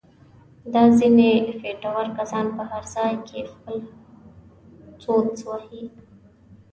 دا 0.73 0.83
ځنیې 0.97 1.33
خېټور 1.59 2.05
کسان 2.17 2.45
په 2.57 2.63
هر 2.71 2.83
ځای 2.95 3.13
کې 3.27 3.39
خپل 3.53 3.77
څوس 5.01 5.39
وهي. 5.47 5.83